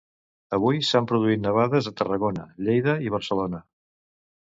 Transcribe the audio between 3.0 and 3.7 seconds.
i Barcelona.